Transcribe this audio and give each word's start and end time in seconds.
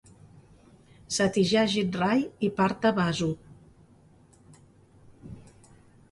Satyajit 1.17 1.97
Ray 2.03 2.23
i 2.47 2.49
Partha 2.61 2.91
Basu. 2.99 3.27